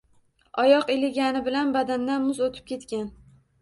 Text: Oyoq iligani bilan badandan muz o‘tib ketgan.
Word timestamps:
Oyoq 0.63 0.89
iligani 0.95 1.43
bilan 1.51 1.77
badandan 1.79 2.29
muz 2.29 2.45
o‘tib 2.51 2.71
ketgan. 2.75 3.11